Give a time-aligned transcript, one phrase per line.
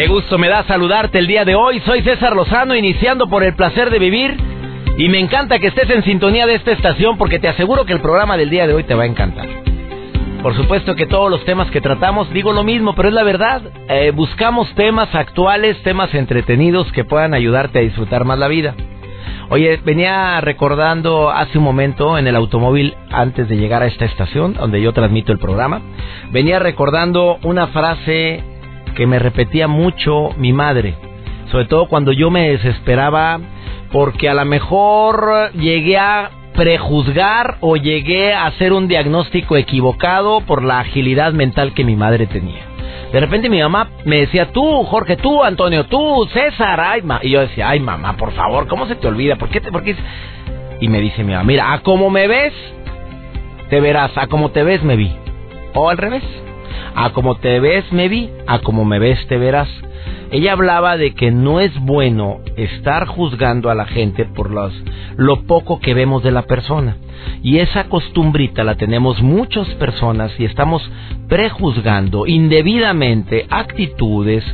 [0.00, 1.78] Qué gusto me da saludarte el día de hoy.
[1.80, 4.34] Soy César Lozano, iniciando por el placer de vivir.
[4.96, 8.00] Y me encanta que estés en sintonía de esta estación porque te aseguro que el
[8.00, 9.46] programa del día de hoy te va a encantar.
[10.42, 13.60] Por supuesto que todos los temas que tratamos, digo lo mismo, pero es la verdad.
[13.90, 18.74] Eh, buscamos temas actuales, temas entretenidos que puedan ayudarte a disfrutar más la vida.
[19.50, 24.54] Oye, venía recordando hace un momento en el automóvil antes de llegar a esta estación
[24.54, 25.82] donde yo transmito el programa,
[26.30, 28.44] venía recordando una frase
[28.94, 30.94] que me repetía mucho mi madre,
[31.50, 33.40] sobre todo cuando yo me desesperaba
[33.92, 40.62] porque a lo mejor llegué a prejuzgar o llegué a hacer un diagnóstico equivocado por
[40.62, 42.70] la agilidad mental que mi madre tenía.
[43.12, 47.18] De repente mi mamá me decía, tú, Jorge, tú, Antonio, tú, César, ay, ma.
[47.22, 49.36] Y yo decía, ay, mamá, por favor, ¿cómo se te olvida?
[49.36, 49.96] ¿Por qué te, por qué?
[50.80, 52.52] Y me dice mi mamá, mira, a como me ves,
[53.68, 55.12] te verás, a como te ves, me vi.
[55.74, 56.22] O al revés.
[56.94, 59.68] A como te ves me vi, a como me ves te verás.
[60.30, 64.72] Ella hablaba de que no es bueno estar juzgando a la gente por los,
[65.16, 66.96] lo poco que vemos de la persona.
[67.42, 70.88] Y esa costumbrita la tenemos muchas personas y estamos
[71.28, 74.44] prejuzgando indebidamente actitudes,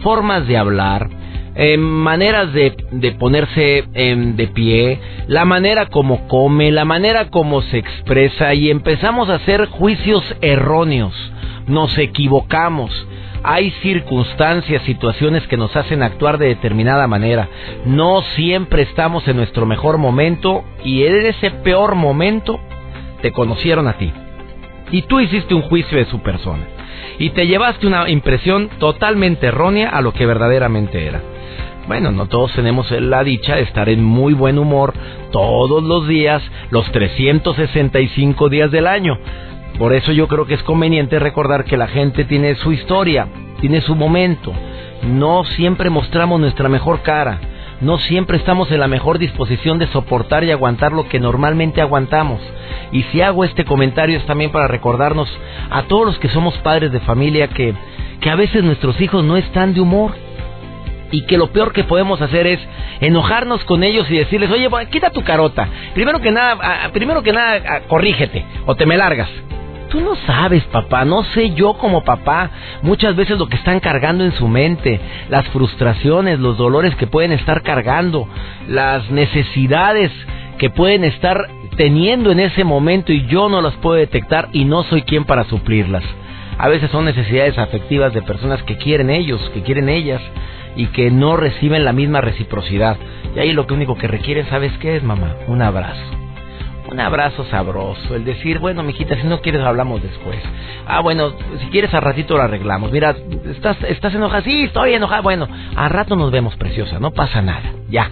[0.00, 1.08] formas de hablar,
[1.56, 2.72] eh, maneras de,
[3.18, 9.28] ponerse em, de pie, la manera como come, la manera como se expresa y empezamos
[9.30, 11.14] a hacer juicios erróneos
[11.66, 12.90] nos equivocamos.
[13.42, 17.48] Hay circunstancias, situaciones que nos hacen actuar de determinada manera.
[17.84, 22.58] No siempre estamos en nuestro mejor momento y en ese peor momento
[23.22, 24.12] te conocieron a ti.
[24.90, 26.64] Y tú hiciste un juicio de su persona.
[27.18, 31.22] Y te llevaste una impresión totalmente errónea a lo que verdaderamente era.
[31.86, 34.92] Bueno, no todos tenemos la dicha de estar en muy buen humor
[35.30, 39.16] todos los días, los 365 días del año.
[39.78, 43.28] Por eso yo creo que es conveniente recordar que la gente tiene su historia,
[43.60, 44.52] tiene su momento.
[45.04, 47.38] No siempre mostramos nuestra mejor cara.
[47.80, 52.40] No siempre estamos en la mejor disposición de soportar y aguantar lo que normalmente aguantamos.
[52.90, 55.28] Y si hago este comentario es también para recordarnos
[55.70, 57.74] a todos los que somos padres de familia que,
[58.20, 60.12] que a veces nuestros hijos no están de humor.
[61.10, 62.60] Y que lo peor que podemos hacer es
[63.00, 65.68] enojarnos con ellos y decirles, oye, quita tu carota.
[65.94, 69.28] Primero que nada, primero que nada, corrígete o te me largas.
[69.88, 72.50] Tú no sabes, papá, no sé yo como papá,
[72.82, 77.30] muchas veces lo que están cargando en su mente, las frustraciones, los dolores que pueden
[77.30, 78.28] estar cargando,
[78.68, 80.10] las necesidades
[80.58, 84.82] que pueden estar teniendo en ese momento y yo no las puedo detectar y no
[84.82, 86.02] soy quien para suplirlas.
[86.58, 90.22] A veces son necesidades afectivas de personas que quieren ellos, que quieren ellas
[90.74, 92.96] y que no reciben la misma reciprocidad.
[93.34, 95.34] Y ahí lo único que requieren, ¿sabes qué es, mamá?
[95.48, 96.16] Un abrazo
[96.90, 100.38] un abrazo sabroso, el decir, bueno, mijita, si no quieres hablamos después.
[100.86, 102.92] Ah, bueno, si quieres al ratito lo arreglamos.
[102.92, 103.14] Mira,
[103.50, 105.20] estás estás enojada, sí, estoy enojada.
[105.20, 107.72] Bueno, al rato nos vemos, preciosa, no pasa nada.
[107.88, 108.08] Ya.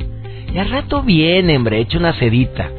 [0.55, 2.71] Y al rato viene, hombre, echa una sedita.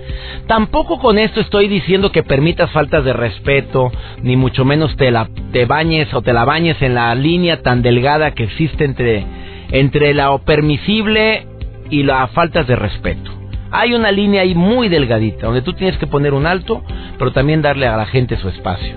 [0.47, 3.91] Tampoco con esto estoy diciendo que permitas faltas de respeto,
[4.21, 7.81] ni mucho menos te la te bañes o te la bañes en la línea tan
[7.81, 9.25] delgada que existe entre
[9.71, 11.47] entre lo permisible
[11.89, 13.31] y las faltas de respeto.
[13.71, 16.81] Hay una línea ahí muy delgadita, donde tú tienes que poner un alto,
[17.17, 18.95] pero también darle a la gente su espacio.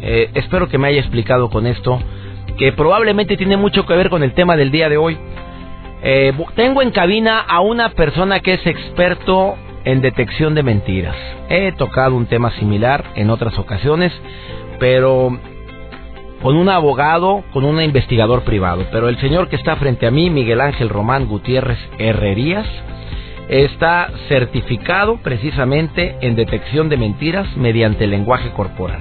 [0.00, 2.00] Eh, espero que me haya explicado con esto,
[2.56, 5.18] que probablemente tiene mucho que ver con el tema del día de hoy.
[6.08, 11.16] Eh, tengo en cabina a una persona que es experto en detección de mentiras.
[11.48, 14.12] He tocado un tema similar en otras ocasiones,
[14.78, 15.36] pero
[16.40, 18.86] con un abogado, con un investigador privado.
[18.92, 22.68] Pero el señor que está frente a mí, Miguel Ángel Román Gutiérrez Herrerías,
[23.48, 29.00] está certificado precisamente en detección de mentiras mediante lenguaje corporal.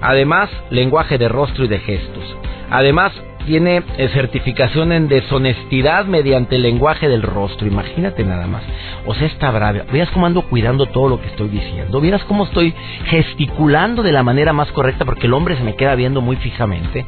[0.00, 2.36] Además, lenguaje de rostro y de gestos.
[2.68, 3.12] Además,
[3.46, 7.66] tiene eh, certificación en deshonestidad mediante el lenguaje del rostro.
[7.66, 8.62] Imagínate nada más.
[9.06, 9.84] O sea, está brava.
[9.92, 12.00] Veas cómo ando cuidando todo lo que estoy diciendo.
[12.00, 12.74] Vieras cómo estoy
[13.06, 17.06] gesticulando de la manera más correcta porque el hombre se me queda viendo muy fijamente.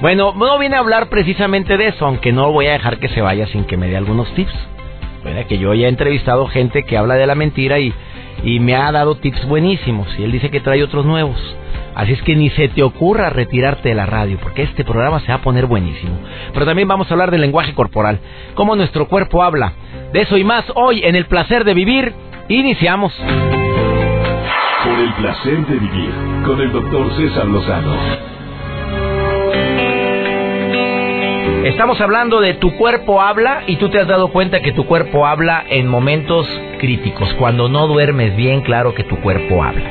[0.00, 3.20] Bueno, no viene a hablar precisamente de eso, aunque no voy a dejar que se
[3.20, 4.54] vaya sin que me dé algunos tips
[5.48, 7.92] que yo ya he entrevistado gente que habla de la mentira y,
[8.42, 11.38] y me ha dado tips buenísimos y él dice que trae otros nuevos.
[11.98, 15.32] Así es que ni se te ocurra retirarte de la radio, porque este programa se
[15.32, 16.16] va a poner buenísimo.
[16.54, 18.20] Pero también vamos a hablar del lenguaje corporal,
[18.54, 19.72] cómo nuestro cuerpo habla.
[20.12, 22.14] De eso y más hoy en el placer de vivir.
[22.48, 23.12] Iniciamos.
[23.14, 26.12] Por el placer de vivir
[26.46, 27.96] con el doctor César Lozano.
[31.64, 35.26] Estamos hablando de tu cuerpo habla y tú te has dado cuenta que tu cuerpo
[35.26, 36.46] habla en momentos
[36.78, 37.34] críticos.
[37.34, 39.90] Cuando no duermes bien, claro que tu cuerpo habla.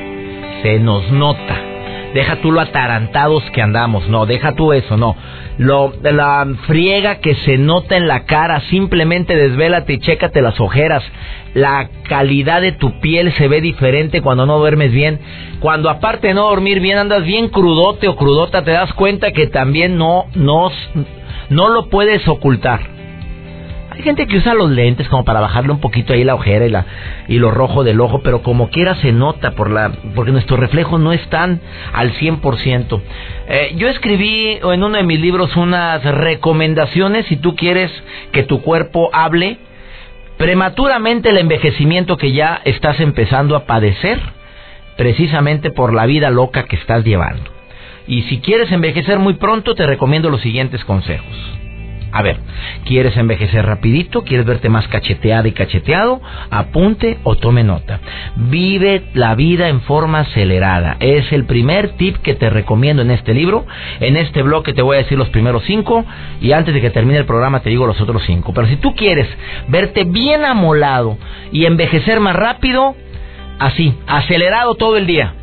[0.62, 1.77] Se nos nota
[2.14, 5.16] deja tú lo atarantados que andamos, no, deja tú eso, no.
[5.58, 11.04] Lo, la friega que se nota en la cara, simplemente desvélate y chécate las ojeras.
[11.54, 15.20] La calidad de tu piel se ve diferente cuando no duermes bien.
[15.60, 19.48] Cuando aparte de no dormir bien andas bien crudote o crudota, te das cuenta que
[19.48, 20.72] también no, no,
[21.50, 22.97] no lo puedes ocultar.
[23.98, 26.70] Hay gente que usa los lentes como para bajarle un poquito ahí la ojera y,
[26.70, 26.86] la,
[27.28, 31.00] y lo rojo del ojo, pero como quiera se nota por la, porque nuestros reflejos
[31.00, 31.62] no están
[31.94, 33.02] al 100%.
[33.48, 37.92] Eh, yo escribí en uno de mis libros unas recomendaciones si tú quieres
[38.32, 39.58] que tu cuerpo hable
[40.38, 44.20] prematuramente el envejecimiento que ya estás empezando a padecer
[44.96, 47.50] precisamente por la vida loca que estás llevando.
[48.06, 51.57] Y si quieres envejecer muy pronto, te recomiendo los siguientes consejos.
[52.18, 52.38] A ver,
[52.86, 54.24] ¿quieres envejecer rapidito?
[54.24, 56.20] ¿Quieres verte más cacheteada y cacheteado?
[56.50, 58.00] Apunte o tome nota.
[58.36, 60.98] Vive la vida en forma acelerada.
[61.00, 63.68] Es el primer tip que te recomiendo en este libro.
[64.00, 66.06] En este blog te voy a decir los primeros cinco
[66.42, 68.52] y antes de que termine el programa te digo los otros cinco.
[68.52, 69.28] Pero si tú quieres
[69.68, 71.20] verte bien amolado
[71.52, 72.96] y envejecer más rápido,
[73.60, 75.36] así, acelerado todo el día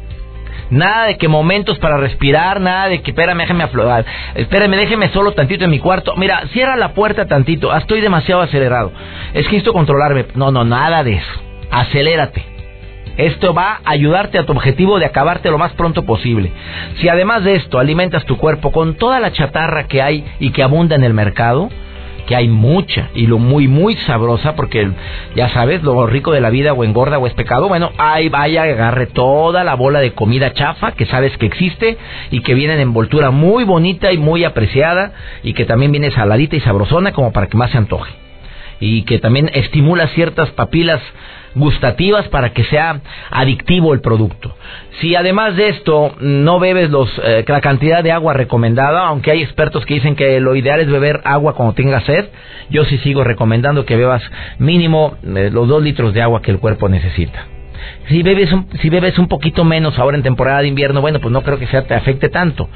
[0.70, 4.05] Nada de que momentos para respirar, nada de que espérame, déjeme aflorar.
[4.34, 6.14] Espérame, déjeme solo tantito en mi cuarto.
[6.16, 7.72] Mira, cierra la puerta tantito.
[7.72, 8.93] Ah, estoy demasiado acelerado.
[9.32, 10.26] Es que controlarme.
[10.34, 11.43] No, no, nada de eso.
[11.70, 12.44] Acelérate.
[13.16, 16.50] Esto va a ayudarte a tu objetivo de acabarte lo más pronto posible.
[17.00, 20.64] Si además de esto alimentas tu cuerpo con toda la chatarra que hay y que
[20.64, 21.70] abunda en el mercado,
[22.26, 24.91] que hay mucha y lo muy muy sabrosa porque
[25.35, 28.62] ya sabes lo rico de la vida o engorda o es pecado bueno ahí vaya
[28.62, 31.99] agarre toda la bola de comida chafa que sabes que existe
[32.31, 35.12] y que viene en envoltura muy bonita y muy apreciada
[35.43, 38.12] y que también viene saladita y sabrosona como para que más se antoje.
[38.81, 41.00] Y que también estimula ciertas papilas
[41.55, 44.55] gustativas para que sea adictivo el producto.
[45.01, 49.43] Si además de esto no bebes los, eh, la cantidad de agua recomendada, aunque hay
[49.43, 52.27] expertos que dicen que lo ideal es beber agua cuando tengas sed,
[52.71, 54.23] yo sí sigo recomendando que bebas
[54.59, 57.47] mínimo eh, los dos litros de agua que el cuerpo necesita.
[58.09, 61.33] Si bebes, un, si bebes un poquito menos ahora en temporada de invierno, bueno, pues
[61.33, 62.69] no creo que sea, te afecte tanto.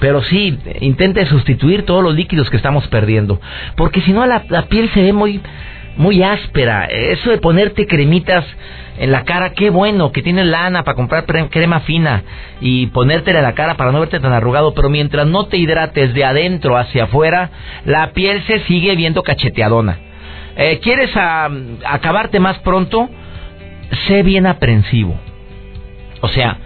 [0.00, 3.40] Pero sí, intente sustituir todos los líquidos que estamos perdiendo.
[3.76, 5.40] Porque si no, la, la piel se ve muy,
[5.96, 6.86] muy áspera.
[6.86, 8.44] Eso de ponerte cremitas
[8.98, 12.22] en la cara, qué bueno, que tienes lana para comprar crema fina
[12.60, 16.14] y ponértela en la cara para no verte tan arrugado, pero mientras no te hidrates
[16.14, 17.50] de adentro hacia afuera,
[17.84, 19.98] la piel se sigue viendo cacheteadona.
[20.56, 23.08] Eh, ¿Quieres acabarte más pronto?
[24.06, 25.18] Sé bien aprensivo.
[26.20, 26.58] O sea,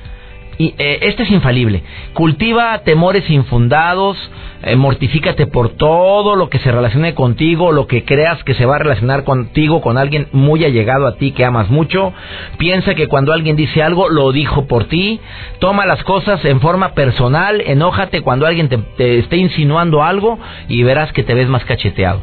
[0.58, 1.82] y, eh, este es infalible.
[2.14, 4.19] Cultiva temores infundados,
[4.64, 8.75] eh, mortifícate por todo lo que se relacione contigo, lo que creas que se va
[8.75, 12.12] a relacionar contigo, con alguien muy allegado a ti que amas mucho.
[12.58, 15.20] Piensa que cuando alguien dice algo, lo dijo por ti.
[15.61, 20.83] Toma las cosas en forma personal, enójate cuando alguien te, te esté insinuando algo y
[20.83, 22.21] verás que te ves más cacheteado.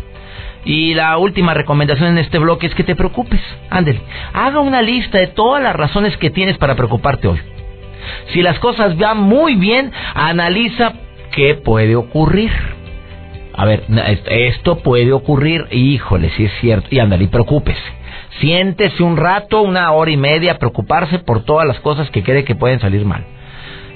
[0.65, 3.39] Y la última recomendación en este bloque es que te preocupes.
[3.69, 4.01] Ándale,
[4.33, 7.39] haga una lista de todas las razones que tienes para preocuparte hoy.
[8.33, 10.93] Si las cosas van muy bien, analiza
[11.31, 12.51] qué puede ocurrir.
[13.53, 13.83] A ver,
[14.27, 17.79] esto puede ocurrir, híjole, si es cierto, y ándale, y preocúpese.
[18.41, 22.55] Siéntese un rato, una hora y media, preocuparse por todas las cosas que cree que
[22.55, 23.23] pueden salir mal.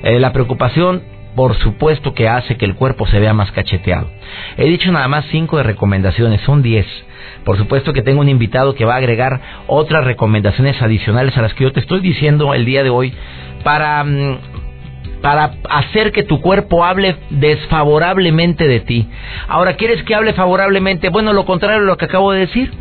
[0.03, 1.03] Eh, la preocupación,
[1.39, 4.10] por supuesto, que hace que el cuerpo se vea más cacheteado.
[4.58, 6.86] He dicho nada más cinco de recomendaciones, son diez.
[7.46, 11.53] Por supuesto que tengo un invitado que va a agregar otras recomendaciones adicionales a las
[11.53, 13.13] que yo te estoy diciendo el día de hoy
[13.63, 14.38] para, mm,
[15.21, 19.07] para hacer que tu cuerpo hable desfavorablemente de ti.
[19.47, 21.09] Ahora, ¿quieres que hable favorablemente?
[21.09, 22.71] Bueno, lo contrario de lo que acabo de decir.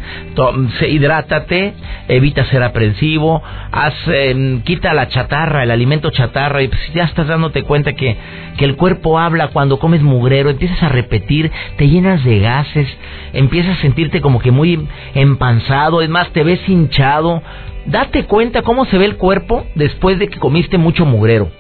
[0.89, 1.75] hidrátate,
[2.09, 3.43] evita ser aprensivo,
[3.73, 8.17] haz, em, quita la chatarra, el alimento chatarra, y pues, ya estás dándote cuenta que,
[8.57, 12.89] que el cuerpo habla cuando comes mugrero, empiezas a repetir, te llenas de gases,
[13.33, 17.43] empiezas a sentirte como que muy empanzado, es más, te ves hinchado.
[17.87, 21.51] Date cuenta cómo se ve el cuerpo después de que comiste mucho mugrero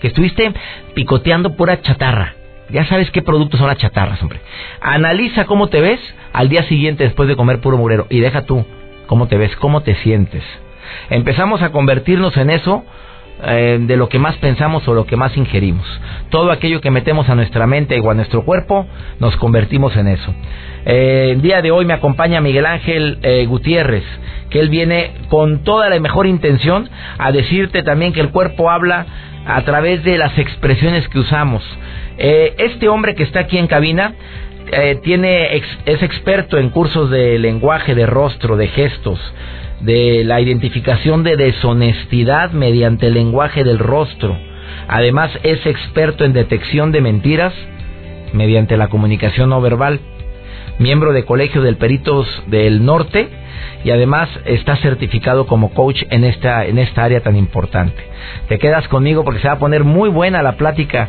[0.00, 0.52] que estuviste
[0.94, 2.34] picoteando pura chatarra.
[2.70, 4.40] Ya sabes qué productos son las chatarras, hombre.
[4.80, 6.00] Analiza cómo te ves
[6.32, 8.64] al día siguiente después de comer puro murero y deja tú
[9.06, 10.44] cómo te ves, cómo te sientes.
[11.10, 12.84] Empezamos a convertirnos en eso
[13.44, 15.86] eh, de lo que más pensamos o lo que más ingerimos.
[16.28, 18.86] Todo aquello que metemos a nuestra mente o a nuestro cuerpo,
[19.20, 20.34] nos convertimos en eso.
[20.84, 24.04] Eh, el día de hoy me acompaña Miguel Ángel eh, Gutiérrez,
[24.50, 29.06] que él viene con toda la mejor intención a decirte también que el cuerpo habla
[29.48, 31.64] a través de las expresiones que usamos.
[32.16, 34.14] este hombre que está aquí en cabina
[35.02, 39.18] tiene es experto en cursos de lenguaje, de rostro, de gestos
[39.80, 44.36] de la identificación de deshonestidad mediante el lenguaje del rostro.
[44.88, 47.54] Además es experto en detección de mentiras
[48.32, 50.00] mediante la comunicación no verbal.
[50.78, 53.28] Miembro de Colegio del Peritos del Norte
[53.84, 58.02] y además está certificado como coach en esta en esta área tan importante.
[58.48, 61.08] Te quedas conmigo porque se va a poner muy buena la plática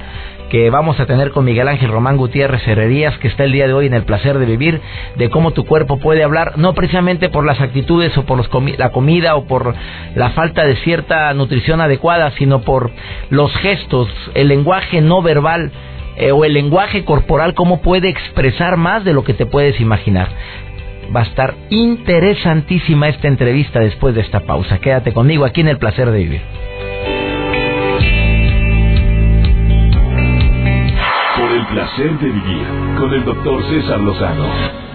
[0.49, 3.73] que vamos a tener con Miguel Ángel Román Gutiérrez Herrerías, que está el día de
[3.73, 4.81] hoy en el placer de vivir,
[5.15, 8.43] de cómo tu cuerpo puede hablar, no precisamente por las actitudes o por
[8.77, 9.75] la comida o por
[10.15, 12.91] la falta de cierta nutrición adecuada, sino por
[13.29, 15.71] los gestos, el lenguaje no verbal
[16.17, 20.27] eh, o el lenguaje corporal, cómo puede expresar más de lo que te puedes imaginar.
[21.15, 24.79] Va a estar interesantísima esta entrevista después de esta pausa.
[24.79, 26.41] Quédate conmigo aquí en el placer de vivir.
[31.69, 34.88] placer de vivir con el doctor César Lozano.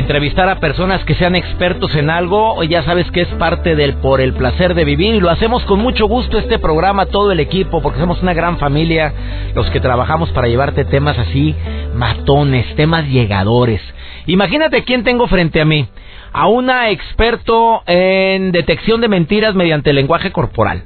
[0.00, 4.22] Entrevistar a personas que sean expertos en algo, ya sabes que es parte del por
[4.22, 7.82] el placer de vivir y lo hacemos con mucho gusto este programa, todo el equipo,
[7.82, 9.12] porque somos una gran familia,
[9.54, 11.54] los que trabajamos para llevarte temas así,
[11.94, 13.82] matones, temas llegadores.
[14.24, 15.86] Imagínate quién tengo frente a mí,
[16.32, 20.84] a una experto en detección de mentiras mediante lenguaje corporal.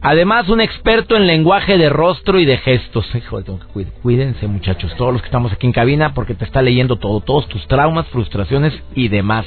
[0.00, 3.06] Además, un experto en lenguaje de rostro y de gestos.
[4.02, 7.48] cuídense, muchachos, todos los que estamos aquí en cabina, porque te está leyendo todo, todos
[7.48, 9.44] tus traumas, frustraciones y demás.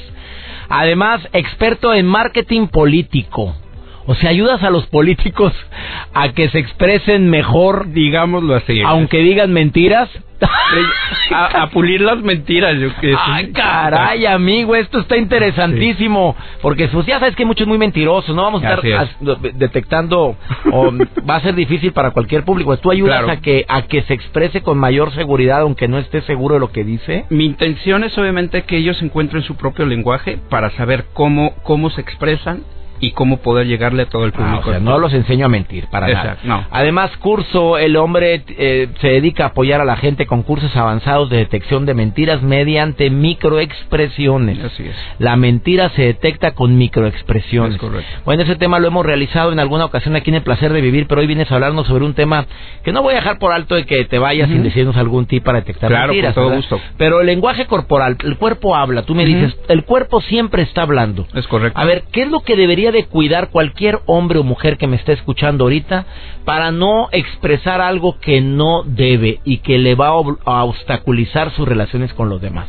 [0.68, 3.54] Además, experto en marketing político.
[4.06, 5.52] O sea, ayudas a los políticos
[6.12, 8.80] a que se expresen mejor, digámoslo así.
[8.82, 10.08] Aunque digan mentiras.
[11.34, 16.36] A, pulir las mentiras, yo que Ay, caray, amigo, esto está interesantísimo.
[16.60, 19.08] Porque pues, ya sabes que muchos muy mentirosos, no vamos a estar
[19.54, 20.36] detectando,
[20.70, 20.92] o
[21.28, 22.76] va a ser difícil para cualquier público.
[22.78, 26.54] Tú ayudas a, que, a que se exprese con mayor seguridad, aunque no esté seguro
[26.54, 27.24] de lo que dice.
[27.30, 32.00] Mi intención es obviamente que ellos encuentren su propio lenguaje para saber cómo, cómo se
[32.00, 32.64] expresan
[33.02, 34.68] y cómo poder llegarle a todo el ah, público.
[34.68, 36.36] o sea, no los enseño a mentir, para nada.
[36.44, 36.64] No.
[36.70, 41.28] Además, curso, el hombre eh, se dedica a apoyar a la gente con cursos avanzados
[41.28, 44.62] de detección de mentiras mediante microexpresiones.
[44.62, 44.94] Así es.
[45.18, 47.82] La mentira se detecta con microexpresiones.
[47.82, 48.24] Es.
[48.24, 51.08] Bueno, ese tema lo hemos realizado en alguna ocasión aquí en El Placer de Vivir,
[51.08, 52.46] pero hoy vienes a hablarnos sobre un tema
[52.84, 55.42] que no voy a dejar por alto de que te vayas sin decirnos algún tip
[55.42, 56.34] para detectar mentiras.
[56.34, 56.80] Claro, con todo gusto.
[56.98, 59.02] Pero el lenguaje corporal, el cuerpo habla.
[59.02, 61.26] Tú me dices, el cuerpo siempre está hablando.
[61.34, 61.80] Es correcto.
[61.80, 64.96] A ver, ¿qué es lo que debería de cuidar cualquier hombre o mujer que me
[64.96, 66.06] esté escuchando ahorita
[66.44, 72.12] para no expresar algo que no debe y que le va a obstaculizar sus relaciones
[72.14, 72.68] con los demás?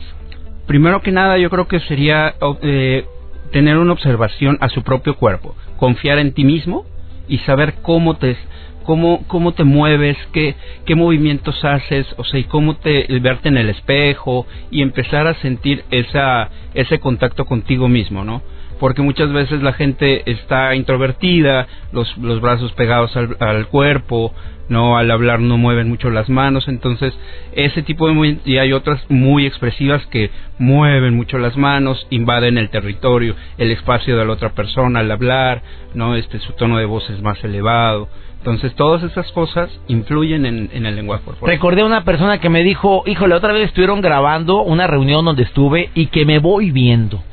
[0.66, 3.06] Primero que nada, yo creo que sería eh,
[3.52, 6.86] tener una observación a su propio cuerpo, confiar en ti mismo
[7.28, 8.36] y saber cómo te
[8.84, 13.58] cómo, cómo te mueves, qué, qué movimientos haces, o sea, y cómo te verte en
[13.58, 18.42] el espejo y empezar a sentir esa, ese contacto contigo mismo, ¿no?
[18.80, 24.34] Porque muchas veces la gente está introvertida, los, los brazos pegados al, cuerpo,
[24.70, 27.14] no al hablar no mueven mucho las manos, entonces
[27.54, 32.70] ese tipo de y hay otras muy expresivas que mueven mucho las manos, invaden el
[32.70, 35.62] territorio, el espacio de la otra persona al hablar,
[35.94, 38.10] no este su tono de voz es más elevado,
[38.44, 41.56] entonces, todas esas cosas influyen en, el lenguaje corporal.
[41.56, 45.44] Recordé a una persona que me dijo, híjole, otra vez estuvieron grabando una reunión donde
[45.44, 47.24] estuve y que me voy viendo.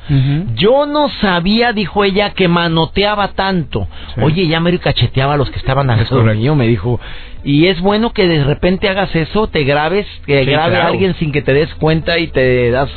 [0.55, 3.89] Yo no sabía, dijo ella, que manoteaba tanto.
[4.23, 7.01] Oye, ya me cacheteaba a los que estaban alrededor mío, me dijo.
[7.43, 11.33] Y es bueno que de repente hagas eso, te grabes, que grabe a alguien sin
[11.33, 12.91] que te des cuenta y te das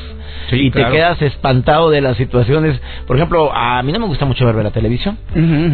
[0.54, 2.80] y te quedas espantado de las situaciones.
[3.08, 5.18] Por ejemplo, a mí no me gusta mucho ver la televisión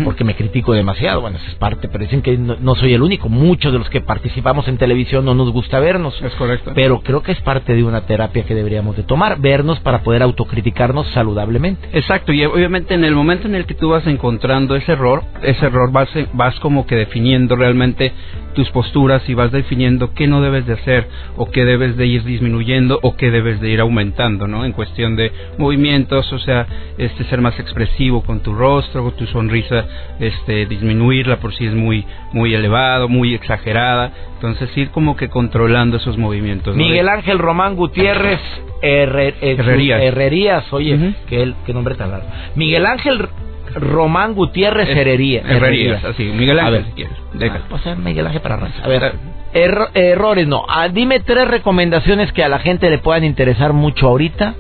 [0.04, 1.22] porque me critico demasiado.
[1.22, 3.30] Bueno, eso es parte, pero dicen que no, soy el único.
[3.30, 6.20] Muchos de los que participamos en televisión no nos gusta vernos.
[6.22, 6.72] Es correcto.
[6.76, 10.24] Pero creo que es parte de una terapia que deberíamos de tomar, vernos para poder
[10.24, 11.90] autocriticarnos saludablemente.
[11.94, 15.66] Exacto, y obviamente en el momento en el que tú vas encontrando ese error, ese
[15.66, 18.14] error vas, vas como que definiendo realmente
[18.54, 21.08] tus posturas y vas definiendo qué no debes de hacer
[21.38, 24.48] o qué debes de ir disminuyendo o qué debes de ir aumentando.
[24.48, 24.66] ¿no?
[24.70, 26.68] En cuestión de movimientos, o sea,
[27.00, 29.86] este ser más expresivo con tu rostro, con tu sonrisa,
[30.20, 35.98] este disminuirla por si es muy muy elevado, muy exagerada, entonces ir como que controlando
[35.98, 36.76] esos movimientos.
[36.76, 36.84] ¿no?
[36.84, 38.40] Miguel Ángel Román Gutiérrez
[38.84, 40.02] Herrer- eh, Herrerías.
[40.04, 41.14] Herrerías, oye, Ujú.
[41.28, 42.28] qué, nombre tan largo.
[42.56, 43.28] Miguel Ángel
[43.76, 46.86] Román Gutiérrez Es- Herrería, Herrerías, así, Miguel A Ángel, ver.
[46.86, 47.18] si quieres.
[47.34, 47.64] Déjalo.
[47.66, 48.84] Ah, pues, Miguel Ángel para raza.
[48.84, 49.14] A ver,
[49.54, 50.64] erro- errores no.
[50.68, 54.56] Ah, dime tres recomendaciones que a la gente le puedan interesar mucho ahorita,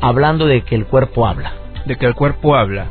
[0.00, 1.52] hablando de que el cuerpo habla.
[1.86, 2.86] de que el cuerpo habla.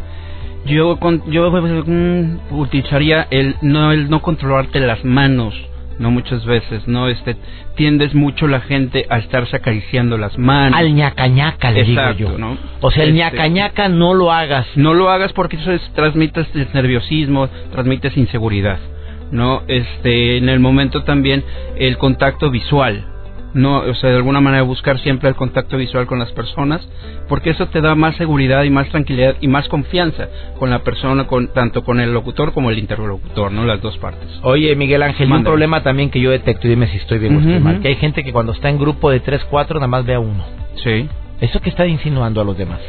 [0.65, 5.53] Yo con, yo mm, utilizaría el no el no controlarte las manos,
[5.99, 7.37] no muchas veces, no este
[7.75, 10.77] tiendes mucho la gente a estarse acariciando las manos.
[10.77, 12.37] Al ñaca ñaca, le Exacto, digo yo.
[12.37, 12.57] ¿no?
[12.81, 14.67] O sea, el Este- ñaca ñaca no lo hagas.
[14.75, 18.79] No lo hagas porque eso es, transmites nerviosismo, transmites inseguridad,
[19.31, 19.63] ¿no?
[19.67, 21.43] Este, en el momento también
[21.77, 23.05] el contacto visual,
[23.53, 26.87] no, o sea, de alguna manera buscar siempre el contacto visual con las personas,
[27.27, 30.27] porque eso te da más seguridad y más tranquilidad y más confianza
[30.59, 33.65] con la persona, con tanto con el locutor como el interlocutor, ¿no?
[33.65, 34.29] Las dos partes.
[34.43, 37.37] Oye, Miguel Ángel, y un problema también que yo detecto, y dime si estoy bien
[37.37, 39.87] o estoy mal, que hay gente que cuando está en grupo de 3, 4, nada
[39.87, 40.45] más ve a uno.
[40.83, 41.07] Sí.
[41.41, 42.81] ¿Eso que está insinuando a los demás?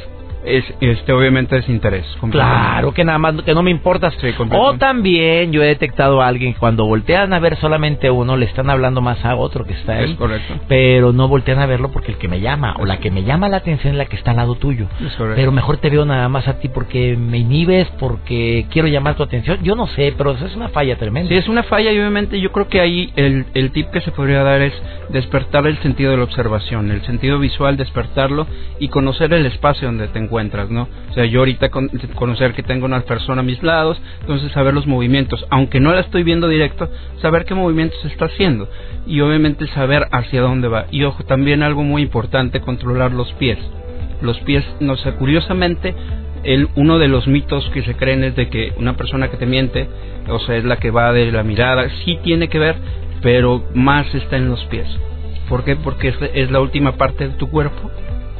[0.44, 2.06] Es, este, obviamente es interés.
[2.30, 4.10] Claro que nada más, que no me importa.
[4.10, 4.56] Sí, completamente.
[4.56, 8.46] o también yo he detectado a alguien cuando voltean a ver solamente a uno, le
[8.46, 10.12] están hablando más a otro que está ahí.
[10.12, 10.54] Es correcto.
[10.68, 13.48] Pero no voltean a verlo porque el que me llama o la que me llama
[13.48, 14.86] la atención es la que está al lado tuyo.
[15.04, 15.36] Es correcto.
[15.36, 19.22] Pero mejor te veo nada más a ti porque me inhibes, porque quiero llamar tu
[19.22, 19.58] atención.
[19.62, 21.28] Yo no sé, pero eso es una falla tremenda.
[21.28, 24.10] Sí, es una falla y obviamente yo creo que ahí el, el tip que se
[24.12, 24.72] podría dar es
[25.10, 28.46] despertar el sentido de la observación, el sentido visual, despertarlo
[28.78, 30.30] y conocer el espacio donde te encuentras,
[30.70, 30.88] ¿no?
[31.10, 34.74] O sea, yo ahorita con- conocer que tengo una persona a mis lados, entonces saber
[34.74, 36.88] los movimientos, aunque no la estoy viendo directo,
[37.20, 38.68] saber qué movimientos está haciendo
[39.06, 40.86] y obviamente saber hacia dónde va.
[40.90, 43.58] Y ojo, también algo muy importante, controlar los pies.
[44.22, 45.94] Los pies, no sé, curiosamente,
[46.42, 49.46] el, uno de los mitos que se creen es de que una persona que te
[49.46, 49.88] miente,
[50.28, 52.76] o sea, es la que va de la mirada, sí tiene que ver,
[53.22, 54.86] pero más está en los pies.
[55.48, 55.76] ¿Por qué?
[55.76, 57.90] Porque es la última parte de tu cuerpo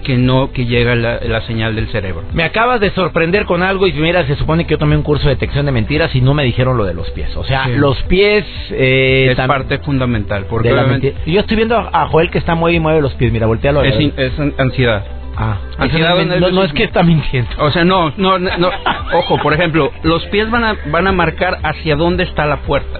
[0.03, 2.25] que no que llega la, la señal del cerebro.
[2.33, 5.25] Me acabas de sorprender con algo y mira, se supone que yo tomé un curso
[5.29, 7.37] de detección de mentiras y no me dijeron lo de los pies.
[7.37, 7.73] O sea, Sí.
[7.77, 8.45] los pies...
[8.71, 12.81] Eh, es parte fundamental, porque obviamente Yo estoy viendo a Joel que está mueve y
[12.81, 13.33] mueve los pies.
[13.33, 13.81] Mira, voltealo.
[13.81, 13.93] a ver.
[13.95, 15.05] es, in- es an- ansiedad.
[15.37, 17.51] Ah, ansiedad no, no, no es que está mintiendo.
[17.59, 18.71] O sea, no, no, no, no.
[19.15, 22.99] ojo, por ejemplo, los pies van a van a marcar hacia dónde está la puerta.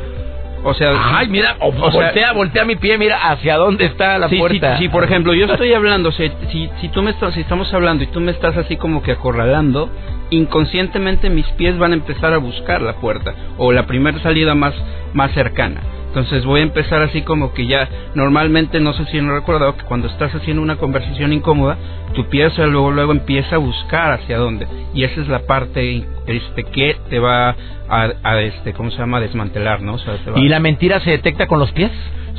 [0.63, 4.19] O sea, Ay, mira, o- o sea, voltea, voltea mi pie, mira hacia dónde está
[4.19, 4.77] la sí, puerta.
[4.77, 7.73] Sí, sí, por ejemplo, yo estoy hablando, sea, si, si tú me estás, si estamos
[7.73, 9.89] hablando y tú me estás así como que acorralando,
[10.31, 14.75] inconscientemente mis pies van a empezar a buscar la puerta o la primera salida más,
[15.15, 15.81] más cercana.
[16.11, 19.85] Entonces voy a empezar así como que ya, normalmente, no sé si no recuerdo que
[19.85, 21.79] cuando estás haciendo una conversación incómoda,
[22.15, 24.67] tu pie o sea, luego, luego empieza a buscar hacia dónde.
[24.93, 27.55] Y esa es la parte este, que te va
[27.89, 29.21] a, a, este, ¿cómo se llama?
[29.21, 29.95] Desmantelar, ¿no?
[29.95, 31.93] O sea, te va- ¿Y la mentira se detecta con los pies?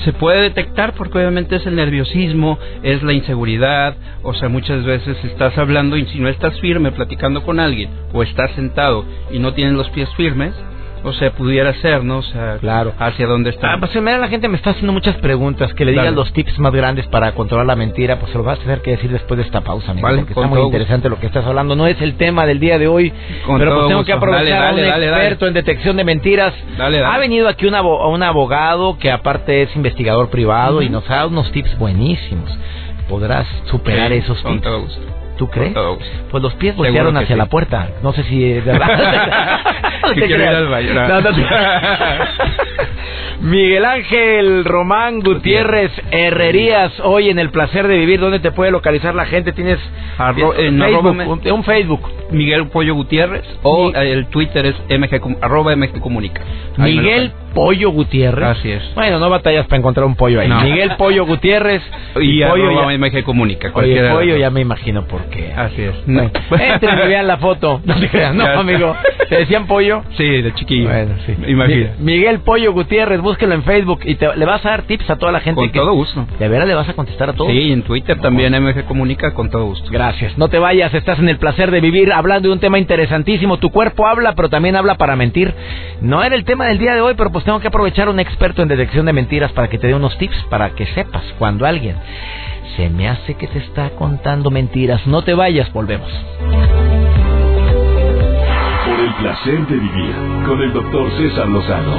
[0.06, 5.16] se puede detectar porque obviamente es el nerviosismo, es la inseguridad, o sea, muchas veces
[5.26, 9.54] estás hablando y si no estás firme platicando con alguien o estás sentado y no
[9.54, 10.54] tienes los pies firmes,
[11.04, 12.18] o sea, pudiera ser, ¿no?
[12.20, 12.94] O sea, Claro.
[13.00, 13.74] hacia dónde está.
[13.74, 15.74] Ah, pues mira, la gente me está haciendo muchas preguntas.
[15.74, 16.16] Que le digas Dale.
[16.16, 18.20] los tips más grandes para controlar la mentira.
[18.20, 20.08] Pues se los vas a tener que decir después de esta pausa, amigo.
[20.08, 21.76] Vale, porque está muy interesante lo que estás hablando.
[21.76, 23.12] No es el tema del día de hoy.
[23.46, 24.06] Con pero pues tengo gusto.
[24.06, 25.18] que aprovechar Dale, a un dale, dale, dale.
[25.24, 26.54] experto en detección de mentiras.
[26.78, 27.16] Dale, dale.
[27.16, 31.16] Ha venido aquí un, abo- un abogado que aparte es investigador privado y nos ha
[31.16, 32.50] dado unos tips buenísimos.
[33.10, 34.64] ¿Podrás superar Sí, esos con tips?
[34.64, 35.02] todo gusto.
[35.42, 35.74] ¿Tú crees?
[35.74, 35.98] Gusto.
[36.30, 37.36] Pues los pies voltearon hacia sí.
[37.36, 37.90] la puerta.
[38.04, 38.88] No sé si es verdad.
[40.04, 40.28] No te
[40.94, 41.22] no.
[41.22, 41.46] No, te-
[43.42, 49.16] Miguel Ángel Román Gutiérrez Herrerías, hoy en el placer de vivir, ¿dónde te puede localizar
[49.16, 49.52] la gente?
[49.52, 49.80] ¿Tienes
[50.18, 52.08] Arro- Facebook, me- un, un Facebook?
[52.32, 56.42] Miguel Pollo Gutiérrez o eh, el Twitter es mg, arroba mg comunica.
[56.78, 58.48] Ahí me lo Miguel Pollo Gutiérrez.
[58.48, 58.84] Así es.
[58.96, 60.48] Bueno, no batallas para encontrar un pollo ahí.
[60.48, 60.62] No.
[60.62, 61.82] Miguel Pollo Gutiérrez
[62.20, 63.72] Y, pollo arroba ya, mg comunica.
[63.74, 65.52] Oye, pollo ya me imagino por qué.
[65.56, 65.96] Así es.
[66.06, 67.82] Bueno, entren y vean la foto.
[67.92, 68.96] No te creas, no, amigo.
[69.28, 70.04] ¿Te decían pollo?
[70.16, 70.88] Sí, de chiquillo.
[70.88, 71.36] Bueno, sí.
[71.48, 71.92] Imagina.
[72.00, 75.16] Mi- Miguel Pollo Gutiérrez, búsquelo en Facebook y te, le vas a dar tips a
[75.18, 75.60] toda la gente.
[75.60, 76.26] Con que, todo gusto.
[76.40, 77.52] ¿De veras le vas a contestar a todos?
[77.52, 79.90] Sí, en Twitter también MG Comunica con todo gusto.
[79.92, 80.38] Gracias.
[80.38, 83.58] No te vayas, estás en el placer de vivir hablando de un tema interesantísimo.
[83.58, 85.54] Tu cuerpo habla, pero también habla para mentir.
[86.02, 88.20] No era el tema del día de hoy, pero pues tengo que aprovechar a un
[88.20, 91.66] experto en detección de mentiras para que te dé unos tips para que sepas cuando
[91.66, 91.96] alguien
[92.76, 95.06] se me hace que te está contando mentiras.
[95.08, 96.10] No te vayas, volvemos.
[98.86, 101.98] Por el placer de vivir con el doctor César Lozano.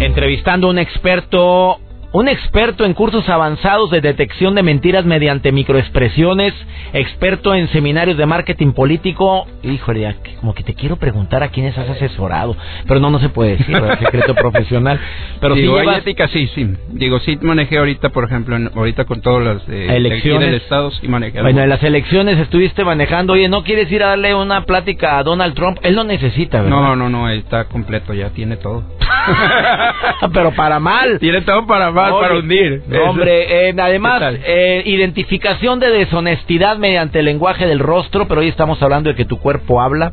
[0.00, 1.78] Entrevistando a un experto
[2.12, 6.52] un experto en cursos avanzados de detección de mentiras mediante microexpresiones,
[6.92, 9.46] experto en seminarios de marketing político.
[9.62, 13.56] Híjole, como que te quiero preguntar a quiénes has asesorado, pero no, no se puede
[13.56, 13.98] decir, ¿verdad?
[13.98, 15.00] secreto profesional.
[15.40, 16.68] Pero Digo, llevas- ética, sí, sí.
[16.90, 20.46] Digo, sí manejé ahorita, por ejemplo, en- ahorita con todas las eh, Elecciones.
[20.50, 21.38] del Estado, sí manejé.
[21.38, 21.46] algo.
[21.50, 25.22] Bueno, en las elecciones estuviste manejando, oye, ¿no quieres ir a darle una plática a
[25.22, 25.78] Donald Trump?
[25.82, 26.76] Él no necesita, ¿verdad?
[26.76, 28.82] No, no, no, está completo, ya tiene todo.
[30.32, 31.18] pero para mal.
[31.18, 32.82] Tiene todo para mal, Para hundir.
[32.88, 38.48] no, hombre, eh, además, eh, identificación de deshonestidad mediante el lenguaje del rostro, pero hoy
[38.48, 40.12] estamos hablando de que tu cuerpo habla.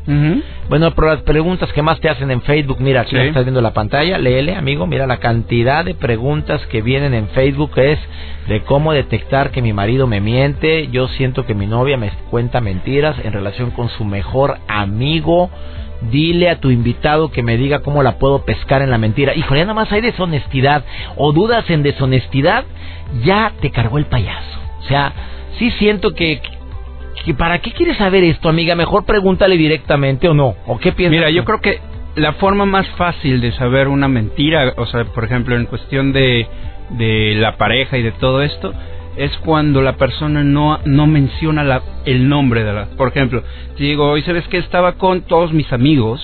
[0.68, 3.22] Bueno, pero las preguntas que más te hacen en Facebook, mira, aquí Sí.
[3.22, 7.72] estás viendo la pantalla, léele, amigo, mira la cantidad de preguntas que vienen en Facebook
[7.76, 7.98] es
[8.48, 12.60] de cómo detectar que mi marido me miente, yo siento que mi novia me cuenta
[12.60, 15.50] mentiras en relación con su mejor amigo.
[16.10, 19.34] Dile a tu invitado que me diga cómo la puedo pescar en la mentira.
[19.34, 20.84] Híjole, nada más hay deshonestidad
[21.16, 22.64] o dudas en deshonestidad,
[23.22, 24.58] ya te cargó el payaso.
[24.80, 25.12] O sea,
[25.58, 26.40] sí siento que,
[27.24, 28.74] que ¿para qué quieres saber esto, amiga?
[28.74, 30.54] Mejor pregúntale directamente o no.
[30.66, 31.18] ¿O qué piensas?
[31.18, 31.34] Mira, tú?
[31.34, 31.80] yo creo que
[32.16, 36.46] la forma más fácil de saber una mentira, o sea, por ejemplo, en cuestión de,
[36.90, 38.72] de la pareja y de todo esto,
[39.16, 42.86] es cuando la persona no, no menciona la, el nombre de la...
[42.96, 43.42] Por ejemplo,
[43.76, 46.20] si digo, hoy sabes que estaba con todos mis amigos,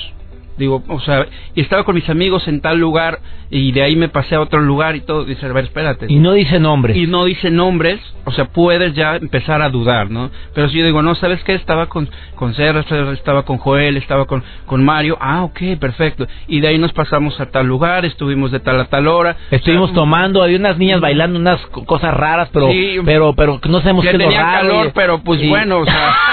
[0.56, 4.08] digo, o sea, y estaba con mis amigos en tal lugar y de ahí me
[4.08, 6.06] pasé a otro lugar y todo, dice, a ver, espérate.
[6.08, 6.96] Y no dice nombre.
[6.96, 10.30] y no dice nombres, o sea, puedes ya empezar a dudar, ¿no?
[10.54, 11.54] Pero si yo digo, no, ¿sabes qué?
[11.54, 12.80] Estaba con, con Serra,
[13.12, 16.26] estaba con Joel, estaba con, con Mario, ah, ok, perfecto.
[16.48, 19.36] Y de ahí nos pasamos a tal lugar, estuvimos de tal a tal hora.
[19.50, 22.98] Estuvimos O sea, tomando, había unas niñas bailando unas co- cosas raras, pero Sí.
[23.04, 26.14] pero pero no sabemos que qué tenía calor, y- pero pues y- bueno, o sea...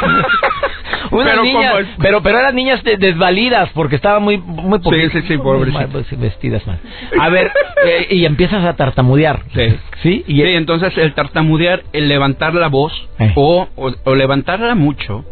[1.10, 4.84] Unas pero niñas, el- pero pero eran niñas de- desvalidas porque estaban muy muy Sí,
[4.84, 5.82] poquitas- sí, sí, pobrecitas.
[5.82, 6.78] mal, pues, vestidas mal.
[7.18, 7.50] A ver,
[7.86, 9.42] eh, y empiezas a tartamudear.
[9.54, 9.76] Sí.
[10.02, 10.24] ¿Sí?
[10.26, 13.32] Y Sí, entonces el tartamudear, el levantar la voz Eh.
[13.34, 15.24] o, o, o levantarla mucho,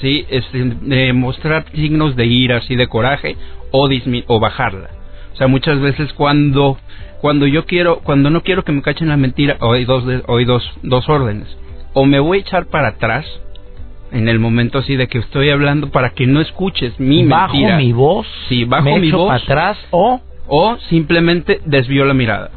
[0.00, 3.36] sí, este, mostrar signos de ira, así de coraje
[3.70, 4.90] o dismi- o bajarla.
[5.32, 6.78] O sea, muchas veces cuando
[7.20, 10.44] cuando yo quiero, cuando no quiero que me cachen la mentira, o hay dos hay
[10.44, 11.48] dos dos órdenes.
[11.92, 13.26] O me voy a echar para atrás
[14.12, 17.76] en el momento así de que estoy hablando para que no escuches mi bajo mentira.
[17.76, 19.28] mi voz, Sí, bajo me mi echo voz.
[19.28, 22.50] para atrás o o simplemente desvío la mirada.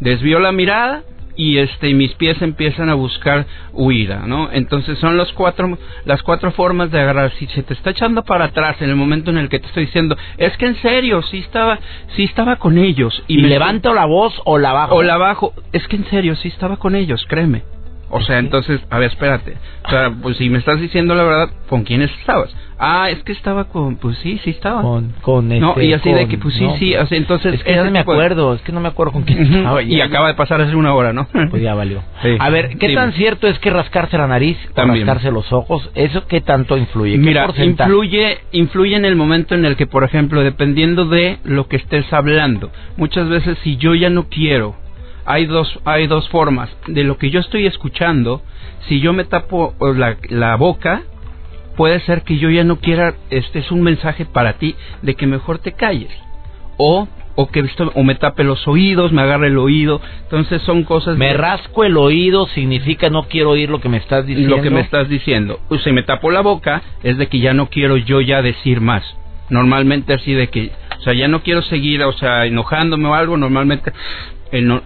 [0.00, 1.02] Desvío la mirada
[1.36, 4.50] y este y mis pies empiezan a buscar huida, ¿no?
[4.52, 7.32] Entonces son los cuatro las cuatro formas de agarrar.
[7.32, 9.86] Si se te está echando para atrás en el momento en el que te estoy
[9.86, 11.80] diciendo, es que en serio, sí estaba
[12.14, 14.94] sí estaba con ellos y, me- levanto la voz o la bajo.
[14.94, 17.62] o la bajo, es que en serio sí estaba con ellos, créeme.
[18.16, 19.56] O sea, entonces, a ver, espérate.
[19.86, 22.54] O sea, pues si me estás diciendo la verdad, ¿con quiénes estabas?
[22.78, 24.82] Ah, es que estaba con, pues sí, sí estaba.
[24.82, 27.54] con con no, este, y así de que, pues sí, no, sí, o sea, entonces...
[27.54, 29.82] es que no me de- acuerdo, es que no me acuerdo con quién estaba.
[29.82, 31.26] y ya- acaba de pasar hace una hora, ¿no?
[31.50, 32.02] Pues ya valió.
[32.22, 32.36] Sí.
[32.38, 33.00] A ver, ¿qué Dime.
[33.00, 37.12] tan cierto es que rascarse la nariz o rascarse los ojos, eso qué tanto influye?
[37.12, 37.90] ¿Qué Mira, porcentaje?
[37.90, 42.12] influye, influye en el momento en el que, por ejemplo, dependiendo de lo que estés
[42.12, 44.76] hablando, muchas veces si yo ya no quiero,
[45.26, 48.42] hay dos, hay dos formas de lo que yo estoy escuchando.
[48.88, 51.02] Si yo me tapo la, la boca,
[51.76, 55.26] puede ser que yo ya no quiera, este es un mensaje para ti de que
[55.26, 56.12] mejor te calles,
[56.76, 60.84] o o que esto, o me tape los oídos, me agarre el oído, entonces son
[60.84, 64.56] cosas Me rasco el oído significa no quiero oír lo que me estás diciendo.
[64.56, 65.58] lo que me estás diciendo.
[65.68, 68.80] Pues si me tapo la boca es de que ya no quiero yo ya decir
[68.80, 69.02] más.
[69.50, 73.36] Normalmente así de que, o sea, ya no quiero seguir, o sea, enojándome o algo,
[73.36, 73.92] normalmente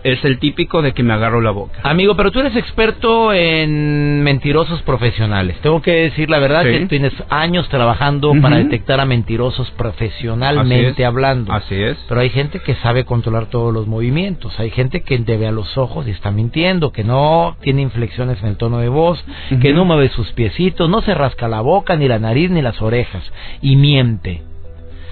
[0.02, 1.80] es el típico de que me agarro la boca.
[1.82, 5.58] Amigo, pero tú eres experto en mentirosos profesionales.
[5.60, 6.70] Tengo que decir la verdad Sí.
[6.70, 11.52] que tienes años trabajando para detectar a mentirosos profesionalmente Así hablando.
[11.52, 11.98] Así es.
[12.08, 14.58] Pero hay gente que sabe controlar todos los movimientos.
[14.58, 18.40] Hay gente que te ve a los ojos y está mintiendo, que no tiene inflexiones
[18.42, 19.22] en el tono de voz,
[19.60, 22.80] que no mueve sus piecitos, no se rasca la boca, ni la nariz, ni las
[22.80, 23.22] orejas.
[23.60, 24.47] Y miente.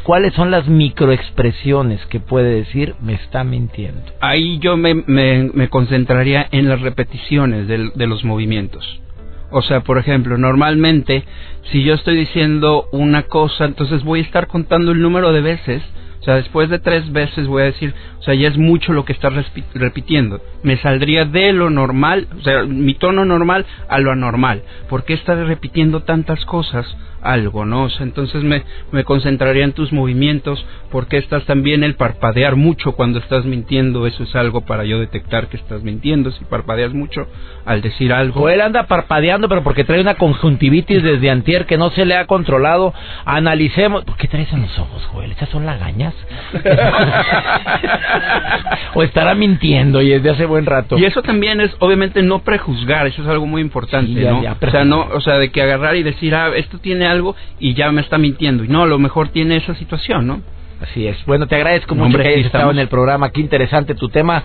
[0.07, 4.01] ¿Cuáles son las microexpresiones que puede decir me está mintiendo?
[4.21, 9.01] Ahí yo me, me, me concentraría en las repeticiones del- de los movimientos.
[9.51, 11.25] O sea, por ejemplo, normalmente
[11.73, 15.83] si yo estoy diciendo una cosa, entonces voy a estar contando el número de veces.
[16.21, 19.05] O sea, después de tres veces voy a decir, o sea, ya es mucho lo
[19.05, 19.33] que estás
[19.75, 20.41] repitiendo.
[20.63, 24.63] Me saldría de lo normal, o sea, mi tono normal a lo anormal.
[24.89, 26.87] ¿Por qué estás repitiendo tantas cosas?
[27.23, 27.85] Algo, ¿no?
[27.85, 30.65] O sea, entonces me, me concentraría en tus movimientos.
[30.93, 34.07] ¿Por qué estás también el parpadear mucho cuando estás mintiendo?
[34.07, 36.31] Eso es algo para yo detectar que estás mintiendo.
[36.31, 37.27] Si parpadeas mucho
[37.65, 38.43] al decir algo.
[38.43, 42.27] Joel anda parpadeando, pero porque trae una conjuntivitis desde antier que no se le ha
[42.27, 42.95] controlado.
[43.25, 44.05] Analicemos.
[44.05, 45.33] ¿Por qué traes en los ojos, Joel?
[45.33, 46.06] ¿Estas son lagañas?
[48.95, 50.99] ¿O estará mintiendo y es de hace buen rato?
[50.99, 54.43] Y eso también es, obviamente, no prejuzgar, eso es algo muy importante, Sí, ya, ¿no?
[54.43, 57.35] ya, o sea, no, o sea, de que agarrar y decir, ah, esto tiene algo
[57.59, 58.65] y ya me está mintiendo.
[58.65, 60.41] Y no, a lo mejor tiene esa situación, ¿no?
[60.81, 61.25] Así es.
[61.25, 63.31] Bueno, te agradezco No, mucho hombre, que hayas estado en el programa.
[63.31, 64.43] Qué interesante tu tema.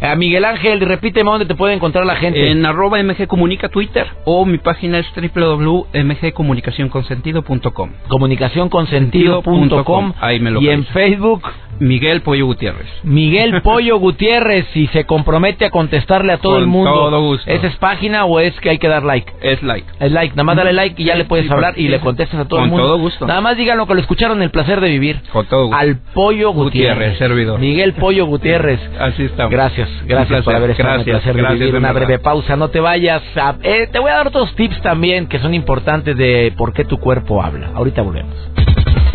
[0.00, 2.50] A Miguel Ángel, repíteme dónde te puede encontrar la gente.
[2.50, 7.90] En arroba MG Comunica Twitter o mi página es www.mgcomunicacionconsentido.com.
[8.08, 10.84] comunicacionconsentido.com Ahí me y en.
[10.86, 11.42] Facebook
[11.80, 12.86] Miguel Pollo Gutiérrez.
[13.02, 16.92] Miguel Pollo Gutiérrez y se compromete a contestarle a todo Con el mundo.
[16.92, 17.50] todo gusto.
[17.50, 19.32] ¿Esa es página o es que hay que dar like?
[19.42, 19.84] Es like.
[19.98, 21.98] Es like, nada más dale like y ya Sí, le puedes sí, hablar y le
[21.98, 22.86] contestas a todo con el mundo.
[22.86, 23.26] todo gusto.
[23.26, 25.20] Nada más digan lo que lo escucharon el placer de vivir.
[25.32, 25.76] Con todo gusto.
[25.76, 26.94] Al Pollo Gutiérrez.
[26.96, 27.58] Gutiérrez, servidor.
[27.58, 28.78] Miguel Pollo Gutiérrez.
[29.00, 29.50] Así estamos.
[29.50, 31.76] Gracias, Gracias placer, por haber estado gracias, placer de gracias, vivir.
[31.76, 33.22] Una breve pausa, no te vayas.
[33.36, 36.84] a- eh, te voy a dar otros tips también que son importantes de por qué
[36.84, 37.70] tu cuerpo habla.
[37.74, 38.34] Ahorita volvemos.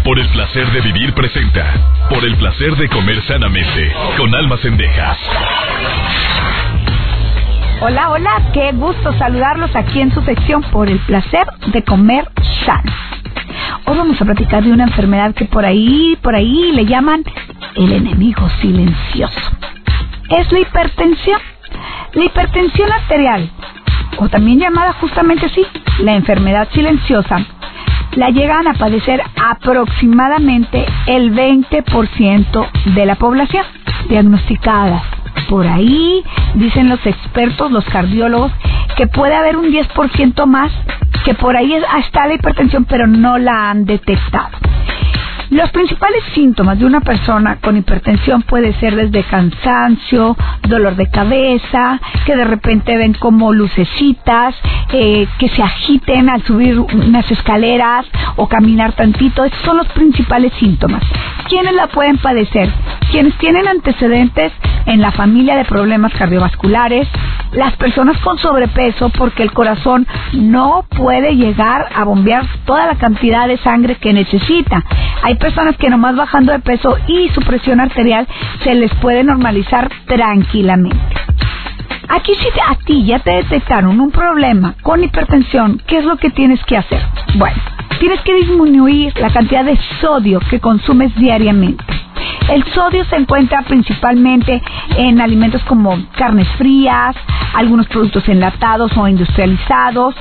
[0.03, 1.65] Por el placer de vivir presenta.
[2.09, 3.91] Por el placer de comer sanamente.
[4.17, 5.17] Con almas endejas.
[7.81, 12.25] Hola, hola, qué gusto saludarlos aquí en su sección por el placer de comer
[12.65, 12.91] sano.
[13.85, 17.23] Hoy vamos a platicar de una enfermedad que por ahí, por ahí le llaman
[17.75, 19.39] el enemigo silencioso.
[20.29, 21.39] Es la hipertensión.
[22.13, 23.49] La hipertensión arterial,
[24.17, 25.61] o también llamada justamente así,
[25.99, 27.45] la enfermedad silenciosa,
[28.13, 33.63] la llegan a padecer aproximadamente el 20% de la población
[34.09, 35.03] diagnosticada.
[35.49, 36.23] Por ahí
[36.55, 38.51] dicen los expertos, los cardiólogos,
[38.97, 40.71] que puede haber un 10% más
[41.25, 44.49] que por ahí es- está la hipertensión, pero no la han detectado.
[45.49, 51.99] Los principales síntomas de una persona con hipertensión puede ser desde cansancio, dolor de cabeza,
[52.25, 54.55] que de repente ven como lucecitas,
[54.93, 59.43] eh, que se agiten al subir unas escaleras o caminar tantito.
[59.43, 61.01] Estos son los principales síntomas.
[61.47, 62.69] ¿Quiénes la pueden padecer?
[63.09, 64.53] Quienes tienen antecedentes
[64.89, 67.07] en la familia de problemas cardiovasculares,
[67.53, 73.47] las personas con sobrepeso porque el corazón no puede llegar a bombear toda la cantidad
[73.47, 74.83] de sangre que necesita.
[75.23, 78.27] Hay personas que nomás bajando de peso y su presión arterial
[78.63, 80.97] se les puede normalizar tranquilamente.
[82.09, 86.31] Aquí si a ti ya te detectaron un problema con hipertensión, ¿qué es lo que
[86.31, 86.99] tienes que hacer?
[87.35, 87.61] Bueno,
[87.99, 91.83] tienes que disminuir la cantidad de sodio que consumes diariamente.
[92.49, 94.61] El sodio se encuentra principalmente
[94.97, 97.15] en alimentos como carnes frías,
[97.53, 100.15] algunos productos enlatados o industrializados,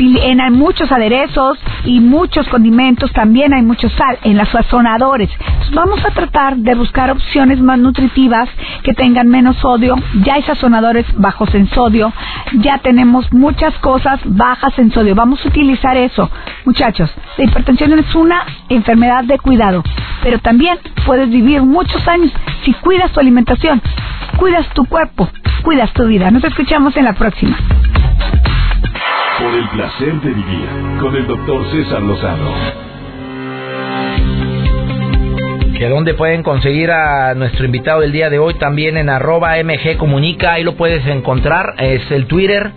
[0.00, 5.30] en muchos aderezos y muchos condimentos, también hay mucho sal en los sazonadores.
[5.72, 8.48] Vamos a tratar de buscar opciones más nutritivas
[8.82, 9.96] que tengan menos sodio.
[10.24, 12.12] Ya hay sazonadores bajos en sodio,
[12.54, 15.14] ya tenemos muchas cosas bajas en sodio.
[15.14, 16.30] Vamos a utilizar eso.
[16.64, 19.82] Muchachos, la hipertensión es una enfermedad de cuidado,
[20.22, 22.32] pero también puedes vivir muchos años
[22.64, 23.82] si cuidas tu alimentación,
[24.36, 25.28] cuidas tu cuerpo,
[25.62, 26.30] cuidas tu vida.
[26.30, 27.56] Nos escuchamos en la próxima.
[29.38, 30.68] Por el placer de vivir.
[31.00, 32.84] Con el doctor César Lozano.
[35.78, 39.96] que dónde pueden conseguir a nuestro invitado del día de hoy también en arroba MG
[39.96, 42.70] Comunica, ahí lo puedes encontrar, es el Twitter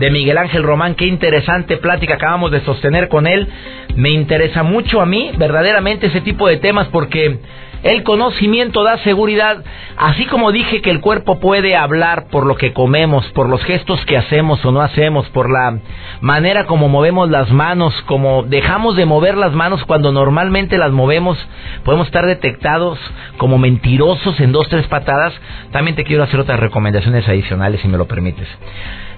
[0.00, 3.46] de Miguel Ángel Román, qué interesante plática acabamos de sostener con él,
[3.94, 7.38] me interesa mucho a mí verdaderamente ese tipo de temas porque
[7.82, 9.64] el conocimiento da seguridad,
[9.96, 14.04] así como dije que el cuerpo puede hablar por lo que comemos, por los gestos
[14.04, 15.78] que hacemos o no hacemos, por la
[16.20, 21.38] manera como movemos las manos, como dejamos de mover las manos cuando normalmente las movemos,
[21.84, 22.98] podemos estar detectados
[23.38, 25.32] como mentirosos en dos, tres patadas.
[25.72, 28.48] También te quiero hacer otras recomendaciones adicionales, si me lo permites.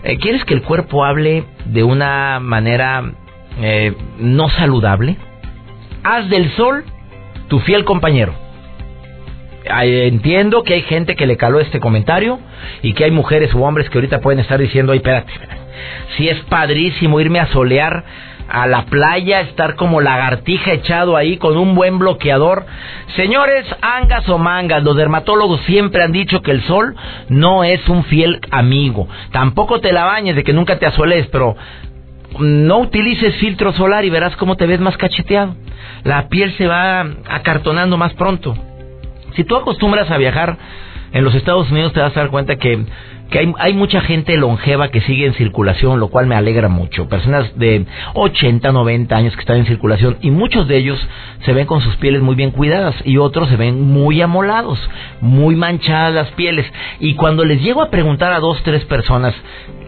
[0.05, 3.13] Eh, ¿Quieres que el cuerpo hable de una manera
[3.61, 5.17] eh, no saludable?
[6.05, 6.85] Haz del sol
[7.49, 8.42] tu fiel compañero.
[9.65, 12.39] Entiendo que hay gente que le caló este comentario
[12.83, 15.33] y que hay mujeres u hombres que ahorita pueden estar diciendo, ay, espérate,
[16.17, 18.05] si es padrísimo irme a solear
[18.49, 22.67] a la playa, estar como lagartija echado ahí con un buen bloqueador.
[23.17, 26.95] Señores, angas o mangas, los dermatólogos siempre han dicho que el sol
[27.29, 29.09] no es un fiel amigo.
[29.31, 31.57] Tampoco te la bañes de que nunca te asoles, pero
[32.39, 35.55] no utilices filtro solar y verás cómo te ves más cacheteado.
[36.05, 38.55] La piel se va acartonando más pronto.
[39.35, 40.59] Si tú acostumbras a viajar
[41.13, 42.85] en los Estados Unidos te vas a dar cuenta que,
[43.31, 47.09] que hay, hay mucha gente longeva que sigue en circulación, lo cual me alegra mucho.
[47.09, 51.07] Personas de 80, 90 años que están en circulación y muchos de ellos
[51.45, 54.79] se ven con sus pieles muy bien cuidadas y otros se ven muy amolados,
[55.21, 56.67] muy manchadas las pieles.
[56.99, 59.35] Y cuando les llego a preguntar a dos, tres personas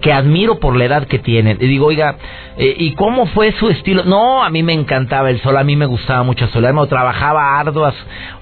[0.05, 1.57] que admiro por la edad que tienen.
[1.59, 2.17] Y digo, oiga,
[2.59, 4.05] eh, ¿y cómo fue su estilo?
[4.05, 7.95] No, a mí me encantaba el sol, a mí me gustaba mucho solearme, trabajaba arduas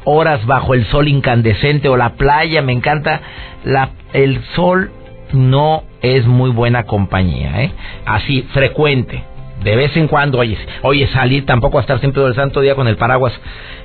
[0.02, 3.20] horas bajo el sol incandescente o la playa, me encanta
[3.62, 4.90] la, el sol
[5.32, 7.70] no es muy buena compañía, ¿eh?
[8.06, 9.22] Así, frecuente.
[9.62, 12.74] De vez en cuando, oye, oye, salir tampoco a estar siempre todo el santo día
[12.74, 13.32] con el paraguas.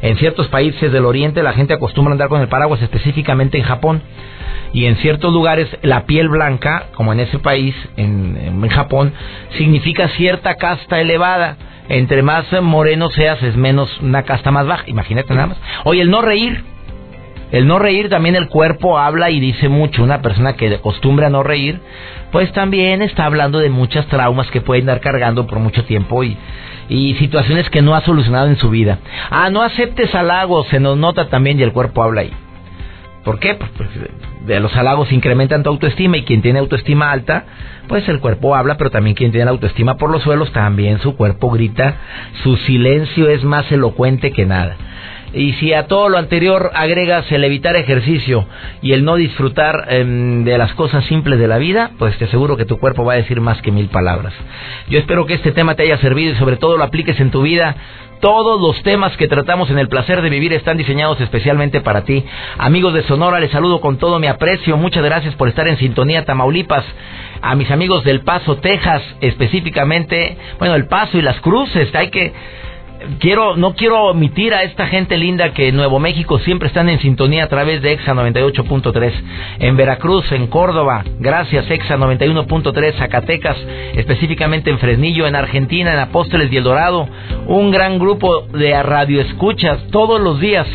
[0.02, 4.02] En ciertos países del oriente la gente acostumbra andar con el paraguas, específicamente en Japón.
[4.74, 9.13] Y en ciertos lugares la piel blanca, como en ese país, en, en Japón,
[9.58, 11.58] significa cierta casta elevada.
[11.90, 14.84] Entre más moreno seas, es menos una casta más baja.
[14.88, 15.58] Imagínate nada más.
[15.86, 16.63] Oye, el no reír
[17.52, 20.04] el no reír también el cuerpo habla y dice mucho.
[20.04, 21.80] Una persona que acostumbra a no reír,
[22.32, 26.38] pues también está hablando de muchas traumas que pueden estar cargando por mucho tiempo y,
[26.90, 29.00] y situaciones que no ha solucionado en su vida.
[29.30, 32.34] Ah, no aceptes halagos, se nos nota también y el cuerpo habla ahí.
[33.24, 33.56] ¿Por qué?
[33.56, 33.90] Pues, pues
[34.46, 37.46] de los halagos incrementan tu autoestima y quien tiene autoestima alta,
[37.90, 41.18] pues el cuerpo habla, pero también quien tiene la autoestima por los suelos, también su
[41.18, 41.98] cuerpo grita,
[42.44, 44.78] su silencio es más elocuente que nada.
[45.34, 48.46] Y si a todo lo anterior agregas el evitar ejercicio
[48.82, 52.56] y el no disfrutar em, de las cosas simples de la vida, pues te aseguro
[52.56, 54.34] que tu cuerpo va a decir más que mil palabras.
[54.90, 57.42] Yo espero que este tema te haya servido y sobre todo lo apliques en tu
[57.42, 57.76] vida.
[58.22, 62.26] Todos los temas que tratamos en el placer de vivir están diseñados especialmente para ti.
[62.58, 64.76] Amigos de Sonora, les saludo con todo mi aprecio.
[64.76, 66.84] Muchas gracias por estar en sintonía Tamaulipas.
[67.42, 72.34] A mis amigos del Paso, Texas, específicamente, bueno, el Paso y las Cruces, hay que
[73.20, 77.00] quiero no quiero omitir a esta gente linda que en Nuevo México siempre están en
[77.00, 79.12] sintonía a través de Exa 98.3
[79.60, 83.58] en Veracruz, en Córdoba, gracias Exa 91.3 Zacatecas,
[83.96, 87.08] específicamente en Fresnillo, en Argentina, en Apóstoles y El Dorado,
[87.48, 90.67] un gran grupo de radio escuchas todos los días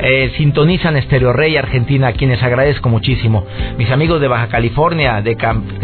[0.00, 3.44] eh, sintonizan Estereo Rey Argentina, a quienes agradezco muchísimo.
[3.76, 5.36] Mis amigos de Baja California, de,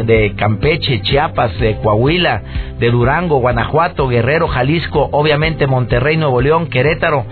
[0.04, 2.42] de Campeche, Chiapas, de Coahuila,
[2.78, 7.26] de Durango, Guanajuato, Guerrero, Jalisco, obviamente Monterrey, Nuevo León, Querétaro.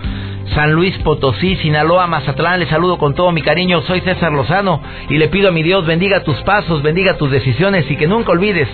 [0.55, 5.17] San Luis Potosí, Sinaloa, Mazatlán, les saludo con todo mi cariño, soy César Lozano y
[5.17, 8.67] le pido a mi Dios bendiga tus pasos, bendiga tus decisiones y que nunca olvides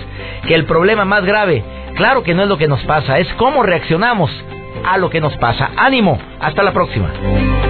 [0.46, 1.62] que el problema más grave,
[1.94, 4.30] claro que no es lo que nos pasa, es cómo reaccionamos
[4.84, 5.70] a lo que nos pasa.
[5.76, 7.69] Ánimo, hasta la próxima.